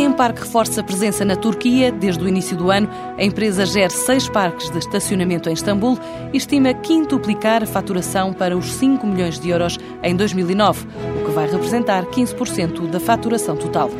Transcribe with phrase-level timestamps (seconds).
[0.00, 1.92] Empark reforça a presença na Turquia.
[1.92, 5.98] Desde o início do ano, a empresa gera seis parques de estacionamento em Istambul
[6.32, 10.86] e estima quintuplicar a faturação para os 5 milhões de euros em 2009,
[11.20, 13.90] o que vai representar 15% da faturação total.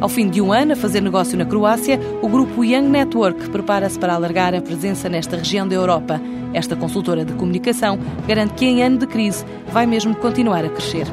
[0.00, 3.98] Ao fim de um ano a fazer negócio na Croácia, o grupo Young Network prepara-se
[3.98, 6.20] para alargar a presença nesta região da Europa.
[6.54, 11.06] Esta consultora de comunicação garante que em ano de crise vai mesmo continuar a crescer.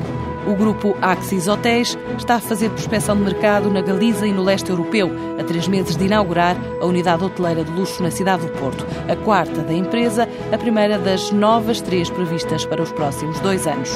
[0.45, 4.69] O grupo Axis Hotéis está a fazer prospecção de mercado na Galiza e no leste
[4.69, 8.85] europeu, a três meses de inaugurar a unidade hoteleira de luxo na cidade do Porto,
[9.09, 13.89] a quarta da empresa, a primeira das novas três previstas para os próximos dois anos.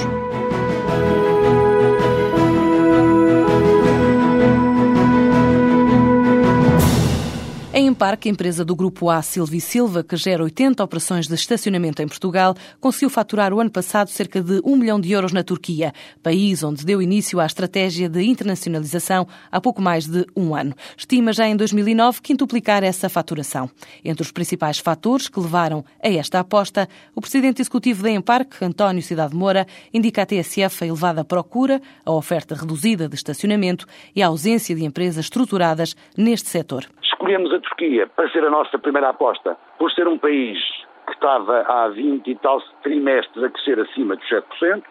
[7.73, 12.07] A Emparque, empresa do Grupo A Silva Silva, que gera 80 operações de estacionamento em
[12.07, 16.61] Portugal, conseguiu faturar o ano passado cerca de 1 milhão de euros na Turquia, país
[16.61, 20.75] onde deu início à estratégia de internacionalização há pouco mais de um ano.
[20.95, 23.67] Estima já em 2009 quintuplicar essa faturação.
[24.05, 29.01] Entre os principais fatores que levaram a esta aposta, o presidente executivo da Emparque, António
[29.01, 34.27] Cidade Moura, indica à TSF a elevada procura, a oferta reduzida de estacionamento e a
[34.27, 36.87] ausência de empresas estruturadas neste setor
[37.27, 40.59] escolhemos a Turquia para ser a nossa primeira aposta, por ser um país
[41.05, 44.43] que estava há 20 e tal trimestres a crescer acima dos 7%,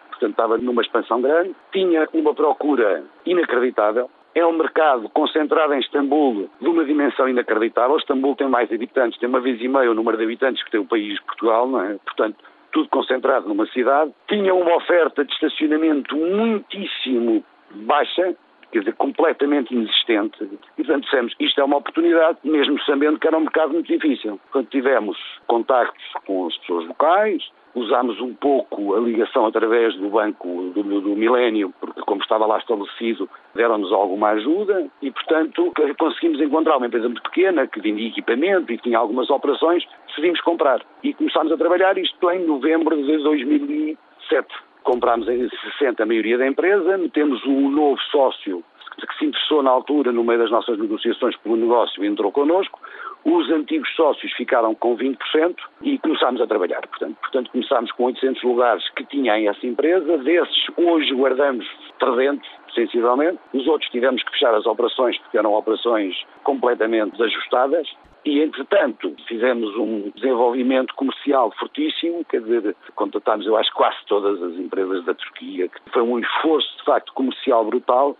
[0.09, 6.47] portanto estava numa expansão grande, tinha uma procura inacreditável, é um mercado concentrado em Istambul
[6.61, 7.97] de uma dimensão inacreditável.
[7.97, 10.79] Istambul tem mais habitantes, tem uma vez e meia o número de habitantes que tem
[10.79, 11.97] o país Portugal, não é?
[12.05, 12.37] Portanto,
[12.71, 14.13] tudo concentrado numa cidade.
[14.27, 18.35] Tinha uma oferta de estacionamento muitíssimo baixa,
[18.71, 20.37] quer dizer, completamente inexistente.
[20.43, 24.39] E, portanto, dissemos, isto é uma oportunidade, mesmo sabendo que era um mercado muito difícil.
[24.51, 27.43] Quando tivemos contactos com as pessoas locais,
[27.75, 32.57] usámos um pouco a ligação através do Banco do, do Milénio, porque como estava lá
[32.57, 38.71] estabelecido, deram-nos alguma ajuda e, portanto, conseguimos encontrar uma empresa muito pequena que vendia equipamento
[38.73, 40.81] e tinha algumas operações, decidimos comprar.
[41.03, 46.47] E começámos a trabalhar isto em novembro de 2007 comprámos em 60 a maioria da
[46.47, 48.63] empresa, metemos um novo sócio
[49.05, 52.79] que se interessou na altura, no meio das nossas negociações pelo negócio, entrou connosco.
[53.23, 56.81] Os antigos sócios ficaram com 20% e começámos a trabalhar.
[56.87, 60.17] Portanto, portanto, começámos com 800 lugares que tinha essa empresa.
[60.19, 61.67] Desses, hoje guardamos
[61.99, 63.37] 300, sensivelmente.
[63.53, 67.87] Os outros tivemos que fechar as operações porque eram operações completamente desajustadas.
[68.27, 74.55] E, entretanto, fizemos um desenvolvimento comercial fortíssimo, quer dizer, contatámos, eu acho, quase todas as
[74.55, 78.17] empresas da Turquia, que foi um esforço, de facto, comercial brutal,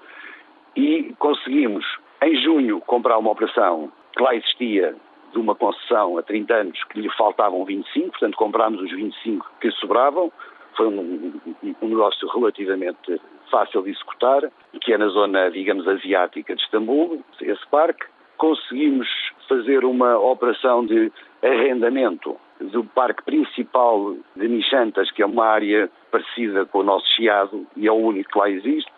[0.78, 1.86] e conseguimos,
[2.24, 4.96] em junho, comprar uma operação que lá existia
[5.34, 9.70] de uma concessão a 30 anos que lhe faltavam 25, portanto comprámos os 25 que
[9.72, 10.32] sobravam.
[10.78, 11.34] Foi um,
[11.82, 13.20] um, negócio relativamente
[13.52, 18.06] fácil de executar, que é na zona, digamos, asiática de Istambul, esse parque.
[18.38, 19.10] Conseguimos
[19.48, 21.12] fazer uma operação de
[21.44, 27.66] arrendamento do parque principal de Nichantas, que é uma área parecida com o nosso Chiado
[27.76, 28.92] e é o único que lá existe,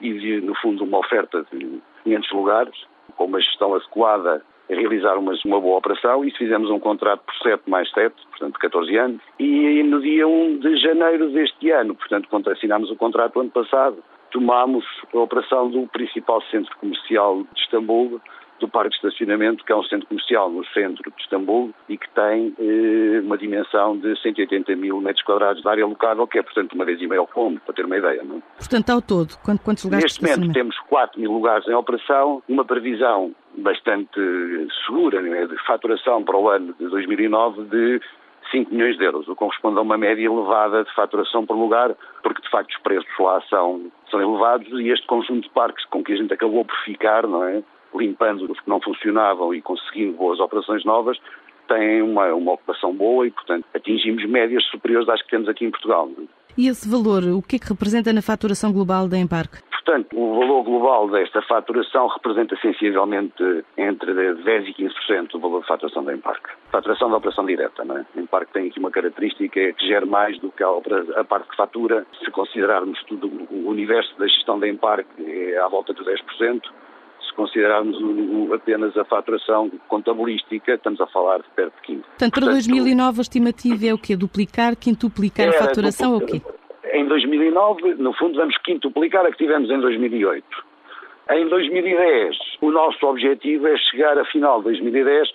[0.00, 2.74] e no fundo uma oferta de 500 lugares,
[3.16, 7.70] com uma gestão adequada realizar uma, uma boa operação e fizemos um contrato por 7
[7.70, 12.50] mais 7, portanto 14 anos, e no dia 1 de janeiro deste ano, portanto quando
[12.50, 14.02] assinámos o contrato ano passado,
[14.32, 18.20] tomámos a operação do principal centro comercial de Istambul,
[18.58, 22.08] do Parque de Estacionamento, que é um centro comercial no centro de Istambul e que
[22.10, 26.72] tem eh, uma dimensão de 180 mil metros quadrados de área locável, que é, portanto,
[26.72, 28.22] uma vez e meia ao fundo, para ter uma ideia.
[28.22, 28.38] Não?
[28.38, 28.40] É?
[28.58, 33.34] Portanto, ao todo, quantos lugares Neste momento temos 4 mil lugares em operação, uma previsão
[33.58, 34.20] bastante
[34.86, 35.46] segura é?
[35.46, 38.00] de faturação para o ano de 2009 de
[38.50, 41.94] 5 milhões de euros, o que corresponde a uma média elevada de faturação por lugar,
[42.22, 46.02] porque de facto os preços lá são, são elevados e este conjunto de parques com
[46.02, 47.62] que a gente acabou por ficar, não é?
[47.98, 51.18] Limpando os que não funcionavam e conseguindo boas operações novas,
[51.68, 55.70] têm uma, uma ocupação boa e, portanto, atingimos médias superiores às que temos aqui em
[55.70, 56.08] Portugal.
[56.56, 59.58] E esse valor, o que é que representa na faturação global da Emparque?
[59.70, 65.68] Portanto, o valor global desta faturação representa sensivelmente entre 10% e 15% do valor de
[65.68, 66.48] faturação da Emparque.
[66.72, 68.06] Faturação da operação direta, não é?
[68.16, 72.04] A Emparque tem aqui uma característica que gera mais do que a, parte que fatura.
[72.24, 76.62] Se considerarmos tudo o universo da gestão da Emparque, é à volta de 10%
[77.36, 82.02] considerarmos o, apenas a faturação contabilística, estamos a falar de perto de 15.
[82.02, 84.16] Portanto, para 2009 a estimativa é o quê?
[84.16, 86.42] Duplicar, quintuplicar a faturação ou o quê?
[86.92, 90.44] Em 2009, no fundo, vamos quintuplicar a que tivemos em 2008.
[91.30, 95.28] Em 2010, o nosso objetivo é chegar a final de 2010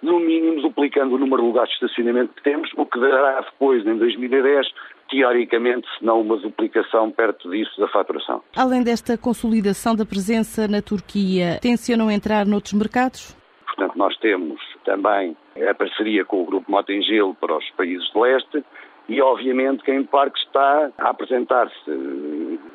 [0.00, 3.86] no mínimo duplicando o número de lugares de estacionamento que temos, o que dará depois,
[3.86, 4.66] em 2010,
[5.12, 8.42] teoricamente, se não uma duplicação perto disso da faturação.
[8.56, 13.36] Além desta consolidação da presença na Turquia, tencionam entrar noutros mercados?
[13.66, 15.36] Portanto, nós temos também
[15.68, 18.64] a parceria com o Grupo Motengil para os países de leste,
[19.08, 21.90] e obviamente que Emparque está a apresentar-se,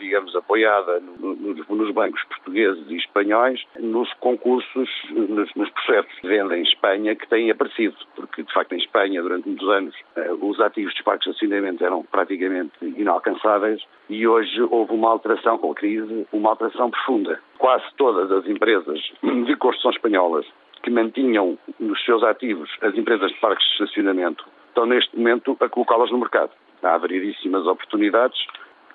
[0.08, 6.64] digamos, apoiada nos, bancos portugueses e espanhóis nos concursos, nos, nos, processos de venda em
[6.64, 10.94] Espanha que têm aparecido, porque de facto em Espanha durante muitos anos eh, os ativos
[10.94, 16.26] dos parques de estacionamento eram praticamente inalcançáveis e hoje houve uma alteração com a crise,
[16.32, 17.40] uma alteração profunda.
[17.58, 20.46] Quase todas as empresas de construção espanholas
[20.84, 25.68] que mantinham nos seus ativos as empresas de parques de estacionamento estão neste momento a
[25.68, 26.52] colocá-las no mercado.
[26.84, 28.38] Há variedíssimas oportunidades,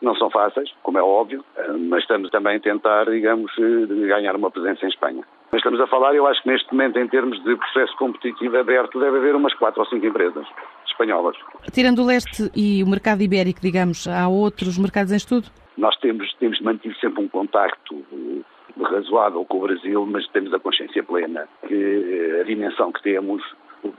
[0.02, 4.34] não são fáceis, como é óbvio, eh, mas estamos também a tentar, digamos, eh, ganhar
[4.36, 5.22] uma presença em Espanha.
[5.50, 8.98] Mas estamos a falar, eu acho que neste momento, em termos de processo competitivo aberto,
[8.98, 10.46] deve haver umas quatro ou cinco empresas
[10.86, 11.36] espanholas.
[11.72, 15.48] Tirando o leste e o mercado ibérico, digamos, há outros mercados em estudo?
[15.76, 20.58] Nós temos, temos mantido sempre um contacto eh, razoável com o Brasil, mas temos a
[20.58, 23.42] consciência plena que a dimensão que temos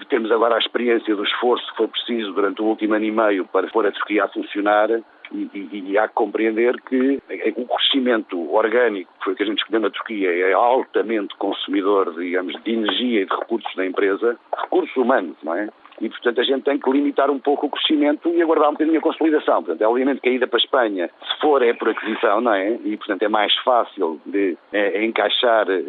[0.10, 3.46] temos agora a experiência do esforço que foi preciso durante o último ano e meio
[3.46, 4.90] para pôr a Turquia a funcionar
[5.34, 7.20] e, e, e há que compreender que
[7.56, 12.54] o crescimento orgânico que foi que a gente escolheu na Turquia é altamente consumidor, digamos,
[12.64, 15.70] de energia e de recursos da empresa, recursos humanos, não é?
[16.02, 18.98] E, portanto, a gente tem que limitar um pouco o crescimento e aguardar um bocadinho
[18.98, 19.64] a consolidação.
[19.64, 22.54] Portanto, é obviamente que a ida para a Espanha, se for, é por aquisição, não
[22.54, 22.72] é?
[22.84, 25.82] E, portanto, é mais fácil de é, encaixar é,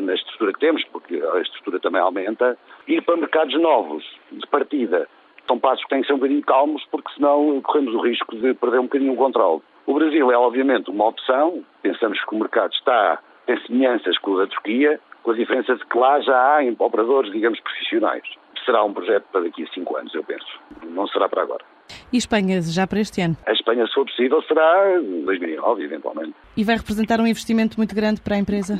[0.00, 2.58] na estrutura que temos, porque a estrutura também aumenta.
[2.88, 5.08] Ir para mercados novos, de partida,
[5.46, 8.54] são passos que têm que ser um bocadinho calmos, porque senão corremos o risco de
[8.54, 9.62] perder um bocadinho o controle.
[9.86, 11.64] O Brasil é, obviamente, uma opção.
[11.82, 15.84] Pensamos que o mercado está, tem semelhanças com o da Turquia, com a diferença de
[15.84, 18.24] que lá já há operadores, digamos, profissionais
[18.64, 20.46] será um projeto para daqui a cinco anos, eu penso.
[20.84, 21.64] Não será para agora.
[22.12, 23.36] E Espanha já para este ano?
[23.46, 26.34] A Espanha, se for possível, será em 2009, eventualmente.
[26.56, 28.78] E vai representar um investimento muito grande para a empresa?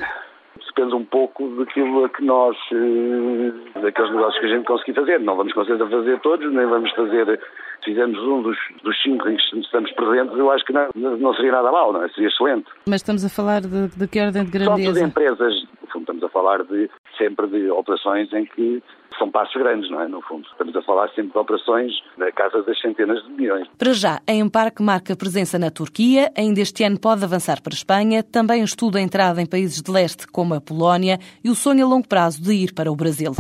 [0.83, 5.21] Depende um pouco daquilo que nós, eh, daqueles negócios que a gente conseguir fazer.
[5.21, 7.39] Não vamos conseguir fazer todos, nem vamos fazer
[7.85, 11.35] se fizermos um dos, dos cinco em que estamos presentes, eu acho que não, não
[11.35, 12.09] seria nada mal, não é?
[12.11, 12.67] Seria excelente.
[12.89, 14.77] Mas estamos a falar de, de que ordem de grandeza?
[14.77, 18.83] São todas empresas, no fundo, estamos a falar de, sempre de operações em que
[19.19, 20.09] são passos grandes, não é?
[20.09, 23.69] No fundo, estamos a falar sempre de operações na casa das centenas de milhões.
[23.79, 27.77] Para já, a Emparque marca presença na Turquia, ainda este ano pode avançar para a
[27.77, 31.85] Espanha, também estuda a entrada em países de leste como a Polónia e o sonho
[31.85, 33.33] a longo prazo de ir para o Brasil.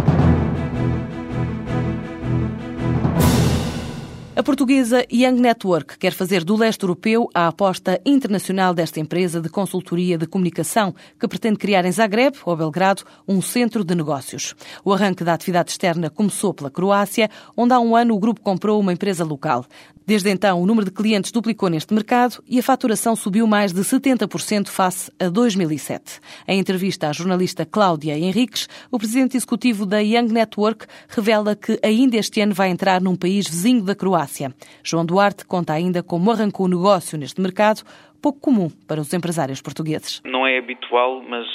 [4.34, 9.50] A portuguesa Young Network quer fazer do leste europeu a aposta internacional desta empresa de
[9.50, 14.54] consultoria de comunicação, que pretende criar em Zagreb, ou Belgrado, um centro de negócios.
[14.82, 18.80] O arranque da atividade externa começou pela Croácia, onde há um ano o grupo comprou
[18.80, 19.66] uma empresa local.
[20.06, 23.80] Desde então, o número de clientes duplicou neste mercado e a faturação subiu mais de
[23.80, 26.20] 70% face a 2007.
[26.48, 32.16] Em entrevista à jornalista Cláudia Henriques, o presidente executivo da Young Network revela que ainda
[32.16, 34.52] este ano vai entrar num país vizinho da Croácia.
[34.82, 37.82] João Duarte conta ainda como arrancou o negócio neste mercado,
[38.20, 40.20] pouco comum para os empresários portugueses.
[40.24, 41.46] Não é habitual, mas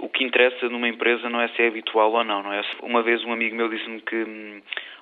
[0.00, 2.62] o que interessa numa empresa não é se é habitual ou não, não é?
[2.82, 4.60] Uma vez um amigo meu disse-me que hum,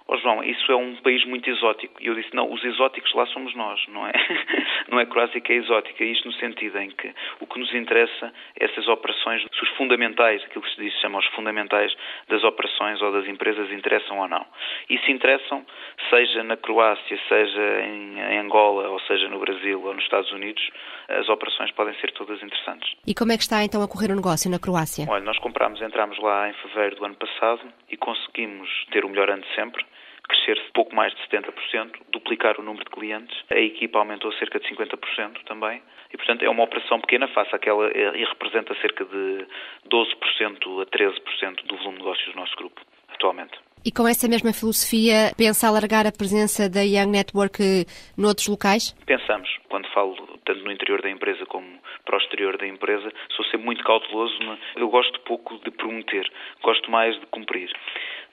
[0.09, 2.03] oh João, isso é um país muito exótico.
[2.03, 4.13] E eu disse, não, os exóticos lá somos nós, não é?
[4.89, 6.03] não é Croácia que é exótica.
[6.03, 10.43] Isto no sentido em que o que nos interessa é essas operações, se os fundamentais,
[10.45, 11.95] aquilo que se diz, chama os fundamentais
[12.29, 14.47] das operações ou das empresas interessam ou não.
[14.89, 15.65] E se interessam,
[16.09, 20.71] seja na Croácia, seja em, em Angola, ou seja no Brasil ou nos Estados Unidos,
[21.09, 22.95] as operações podem ser todas interessantes.
[23.07, 25.05] E como é que está então a correr o negócio na Croácia?
[25.09, 29.31] Olha, nós comprámos, entramos lá em fevereiro do ano passado e conseguimos ter o melhor
[29.31, 29.85] ano de sempre
[30.29, 33.37] crescer pouco mais de 70%, duplicar o número de clientes.
[33.51, 35.83] A equipa aumentou cerca de 50% também.
[36.13, 39.47] E, portanto, é uma operação pequena face àquela e representa cerca de
[39.91, 43.59] 12% a 13% do volume de negócios do nosso grupo atualmente.
[43.85, 48.93] E com essa mesma filosofia, pensa alargar a presença da Young Network noutros locais?
[49.07, 49.49] Pensamos.
[49.69, 51.67] Quando falo tanto no interior da empresa como
[52.05, 54.35] para o exterior da empresa, sou sempre muito cauteloso.
[54.77, 56.27] Eu gosto pouco de prometer,
[56.63, 57.71] gosto mais de cumprir.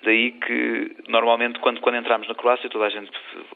[0.06, 3.12] Daí que, normalmente, quando, quando entramos na Croácia, toda a gente,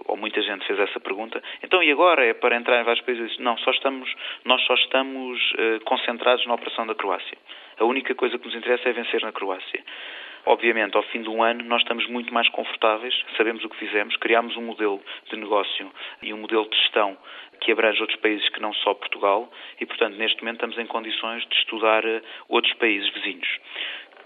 [0.06, 3.38] ou muita gente fez essa pergunta, então e agora é para entrar em vários países?
[3.38, 4.12] Não, só estamos,
[4.44, 7.38] nós só estamos uh, concentrados na operação da Croácia.
[7.78, 9.84] A única coisa que nos interessa é vencer na Croácia.
[10.48, 14.16] Obviamente, ao fim de um ano, nós estamos muito mais confortáveis, sabemos o que fizemos,
[14.18, 15.92] criámos um modelo de negócio
[16.24, 17.16] e um modelo de gestão
[17.62, 21.46] que abrange outros países que não só Portugal e, portanto, neste momento estamos em condições
[21.46, 23.48] de estudar eh, outros países vizinhos.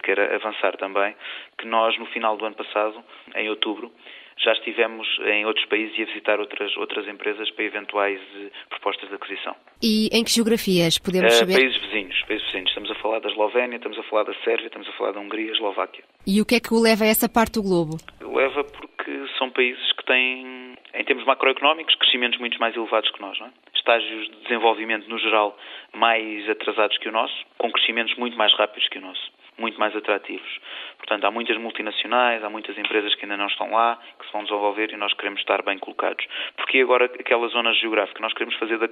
[0.03, 1.15] Quero avançar também
[1.57, 3.01] que nós, no final do ano passado,
[3.35, 3.91] em outubro,
[4.37, 9.09] já estivemos em outros países e a visitar outras, outras empresas para eventuais eh, propostas
[9.09, 9.55] de aquisição.
[9.81, 11.53] E em que geografias podemos saber?
[11.53, 12.69] Países vizinhos, países vizinhos.
[12.69, 15.51] Estamos a falar da Eslovénia, estamos a falar da Sérvia, estamos a falar da Hungria,
[15.51, 16.03] Eslováquia.
[16.25, 17.97] E o que é que o leva a essa parte do globo?
[18.21, 23.39] Leva porque são países que têm, em termos macroeconómicos, crescimentos muito mais elevados que nós,
[23.39, 23.51] não é?
[23.75, 25.57] Estágios de desenvolvimento, no geral,
[25.93, 29.95] mais atrasados que o nosso, com crescimentos muito mais rápidos que o nosso muito mais
[29.95, 30.59] atrativos.
[30.97, 34.43] Portanto, há muitas multinacionais, há muitas empresas que ainda não estão lá, que se vão
[34.43, 36.25] desenvolver e nós queremos estar bem colocados.
[36.55, 38.89] Porque agora aquela zona geográfica, nós queremos fazer da,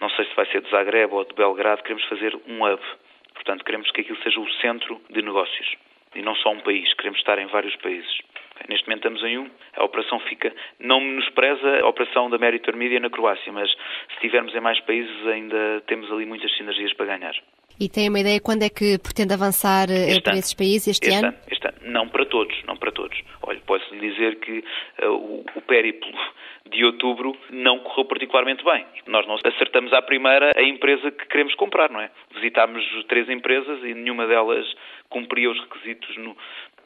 [0.00, 2.82] não sei se vai ser de Zagreb ou de Belgrado, queremos fazer um hub.
[3.34, 5.76] Portanto, queremos que aquilo seja o centro de negócios
[6.14, 8.18] e não só um país, queremos estar em vários países.
[8.68, 9.50] Neste momento estamos em um.
[9.76, 10.54] A operação fica.
[10.78, 15.26] Não menospreza a operação da Meritor Media na Croácia, mas se estivermos em mais países
[15.26, 17.34] ainda temos ali muitas sinergias para ganhar.
[17.78, 20.38] E tem uma ideia quando é que pretende avançar eh, este para ano.
[20.38, 21.28] esses países este, este ano?
[21.28, 21.36] ano?
[21.50, 21.76] Este ano.
[21.82, 23.18] Não para todos, não para todos.
[23.42, 24.64] Olha, posso lhe dizer que
[25.02, 26.12] uh, o, o périplo
[26.70, 28.86] de outubro não correu particularmente bem.
[29.06, 32.10] Nós não acertamos à primeira a empresa que queremos comprar, não é?
[32.34, 34.66] Visitámos três empresas e nenhuma delas
[35.10, 36.36] cumpria os requisitos no,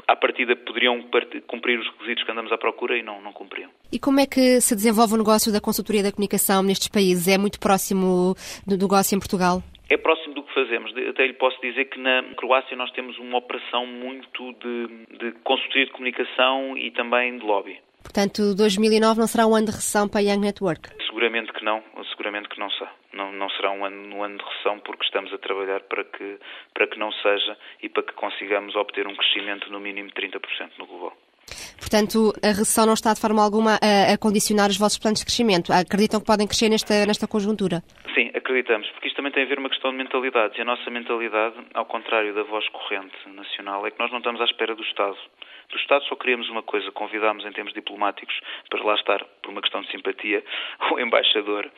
[0.07, 1.03] à partida poderiam
[1.47, 3.71] cumprir os requisitos que andamos à procura e não, não cumpriam.
[3.93, 7.29] E como é que se desenvolve o negócio da consultoria da comunicação nestes países?
[7.29, 8.35] É muito próximo
[8.67, 9.63] do negócio em Portugal?
[9.89, 10.93] É próximo do que fazemos.
[11.09, 15.87] Até lhe posso dizer que na Croácia nós temos uma operação muito de, de consultoria
[15.87, 17.81] de comunicação e também de lobby.
[18.03, 20.91] Portanto, 2009 não será um ano de recessão para a Young Network?
[21.07, 22.93] Seguramente que não, seguramente que não será.
[23.13, 26.39] Não, não será um ano, um ano de recessão porque estamos a trabalhar para que,
[26.75, 30.71] para que não seja e para que consigamos obter um crescimento no mínimo de 30%
[30.79, 31.17] no global.
[31.89, 35.25] Portanto, a recessão não está de forma alguma a, a, condicionar os vossos planos de
[35.25, 35.73] crescimento.
[35.73, 37.81] Acreditam que podem crescer nesta, nesta conjuntura?
[38.15, 40.59] Sim, acreditamos, porque isto também tem a ver uma questão de mentalidade.
[40.59, 44.39] E a nossa mentalidade, ao contrário da voz corrente nacional, é que nós não estamos
[44.43, 45.17] à espera do Estado.
[45.71, 49.63] Do Estado só queríamos uma coisa, convidámos em termos diplomáticos para lá estar, por uma
[49.63, 50.45] questão de simpatia,
[50.93, 51.71] o embaixador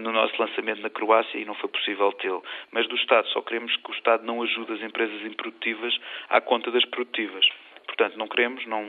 [0.00, 2.42] no nosso lançamento na Croácia e não foi possível tê-lo.
[2.72, 5.94] Mas do Estado só queremos que o Estado não ajude as empresas improdutivas
[6.30, 7.46] à conta das produtivas.
[8.18, 8.84] Não queremos, não,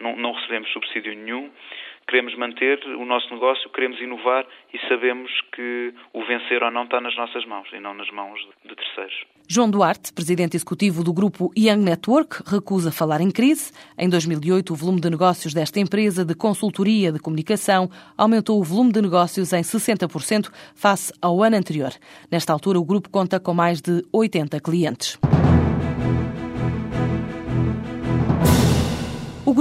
[0.00, 1.50] não, não recebemos subsídio nenhum,
[2.08, 7.00] queremos manter o nosso negócio, queremos inovar e sabemos que o vencer ou não está
[7.00, 9.24] nas nossas mãos e não nas mãos de terceiros.
[9.48, 13.72] João Duarte, presidente executivo do grupo Young Network, recusa falar em crise.
[13.96, 18.92] Em 2008, o volume de negócios desta empresa de consultoria de comunicação aumentou o volume
[18.92, 21.92] de negócios em 60% face ao ano anterior.
[22.30, 25.16] Nesta altura, o grupo conta com mais de 80 clientes.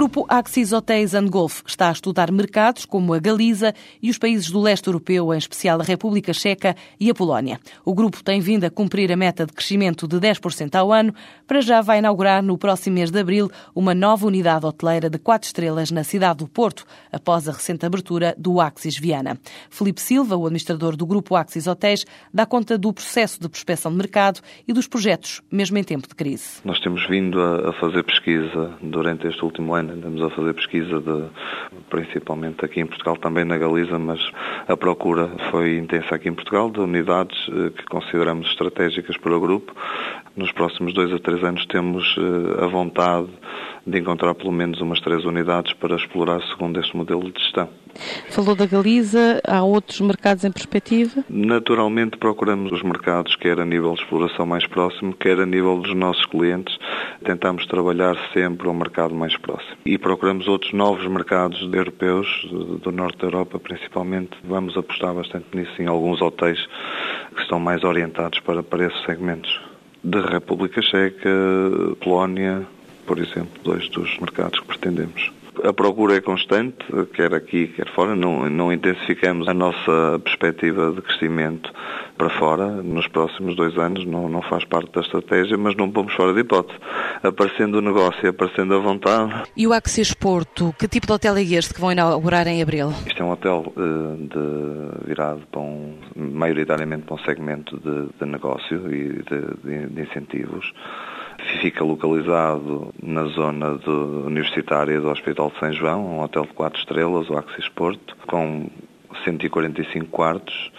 [0.05, 4.51] Grupo Axis Hotels and Golf está a estudar mercados como a Galiza e os países
[4.51, 7.59] do leste europeu, em especial a República Checa e a Polónia.
[7.83, 11.12] O grupo tem vindo a cumprir a meta de crescimento de 10% ao ano.
[11.47, 15.47] Para já vai inaugurar no próximo mês de abril uma nova unidade hoteleira de quatro
[15.47, 19.39] estrelas na cidade do Porto, após a recente abertura do Axis Viana.
[19.71, 23.97] Felipe Silva, o administrador do grupo Axis Hotels, dá conta do processo de prospecção de
[23.97, 26.59] mercado e dos projetos, mesmo em tempo de crise.
[26.63, 31.24] Nós temos vindo a fazer pesquisa durante este último ano, andamos a fazer pesquisa de,
[31.90, 34.20] principalmente aqui em Portugal, também na Galiza, mas
[34.68, 39.40] a procura foi intensa aqui em Portugal de unidades eh, que consideramos estratégicas para o
[39.40, 39.74] grupo.
[40.36, 43.30] Nos próximos dois a três anos temos eh, a vontade
[43.88, 47.70] de encontrar pelo menos umas três unidades para explorar segundo este modelo de gestão.
[48.30, 51.24] Falou da Galiza, há outros mercados em perspectiva?
[51.30, 55.96] Naturalmente procuramos os mercados, quer a nível de exploração mais próximo, quer a nível dos
[55.96, 56.78] nossos clientes.
[57.24, 59.78] Tentamos trabalhar sempre o mercado mais próximo.
[59.86, 62.28] E procuramos outros novos mercados europeus,
[62.82, 64.32] do norte da Europa principalmente.
[64.44, 66.60] Vamos apostar bastante nisso em alguns hotéis
[67.36, 69.60] que estão mais orientados para, para esses segmentos.
[70.04, 71.30] Da República Checa,
[72.00, 72.68] Polónia,
[73.06, 75.32] por exemplo, dois dos mercados que pretendemos.
[75.67, 76.77] A procura é constante,
[77.13, 78.15] quer aqui, quer fora.
[78.15, 81.72] Não, não intensificamos a nossa perspectiva de crescimento
[82.17, 84.05] para fora nos próximos dois anos.
[84.05, 86.77] Não, não faz parte da estratégia, mas não pomos fora de hipótese.
[87.24, 89.43] Aparecendo o negócio aparecendo a vontade.
[89.57, 92.89] E o Axis Porto, que tipo de hotel é este que vão inaugurar em abril?
[93.07, 98.31] Isto é um hotel uh, de, virado para um, maioritariamente para um segmento de, de
[98.31, 100.72] negócio e de, de, de incentivos
[101.62, 106.80] fica localizado na zona do, universitária do Hospital de São João, um hotel de 4
[106.80, 108.70] estrelas, o Axis Porto, com
[109.24, 110.72] 145 quartos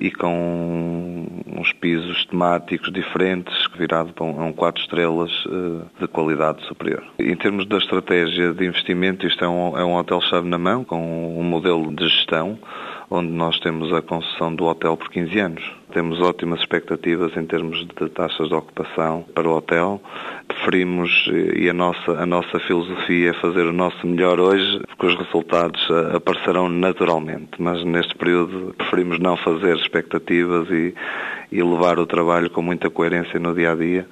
[0.00, 7.04] e com uns pisos temáticos diferentes, virado para um, 4 estrelas eh, de qualidade superior.
[7.18, 11.36] Em termos da estratégia de investimento, isto é um, é um hotel-chave na mão, com
[11.36, 12.56] um modelo de gestão,
[13.10, 15.78] onde nós temos a concessão do hotel por 15 anos.
[15.92, 20.00] Temos ótimas expectativas em termos de taxas de ocupação para o hotel.
[20.46, 25.16] Preferimos, e a nossa, a nossa filosofia é fazer o nosso melhor hoje, porque os
[25.16, 27.50] resultados eh, aparecerão naturalmente.
[27.58, 30.94] Mas neste período preferimos não fazer expectativas e,
[31.50, 34.06] e levar o trabalho com muita coerência no dia a dia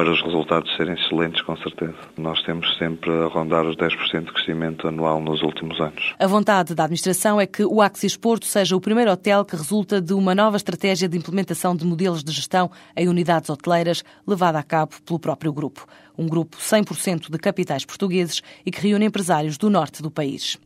[0.00, 1.94] para os resultados serem excelentes, com certeza.
[2.16, 6.14] Nós temos sempre a rondar os 10% de crescimento anual nos últimos anos.
[6.18, 10.00] A vontade da administração é que o Axis Porto seja o primeiro hotel que resulta
[10.00, 14.62] de uma nova estratégia de implementação de modelos de gestão em unidades hoteleiras levada a
[14.62, 15.84] cabo pelo próprio grupo.
[16.16, 20.58] Um grupo 100% de capitais portugueses e que reúne empresários do norte do país.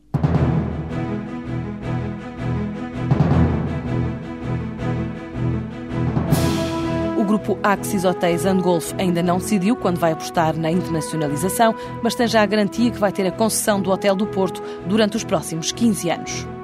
[7.45, 12.27] Grupo Axis Hotéis and Golf ainda não decidiu quando vai apostar na internacionalização, mas tem
[12.27, 15.71] já a garantia que vai ter a concessão do Hotel do Porto durante os próximos
[15.71, 16.54] 15 anos.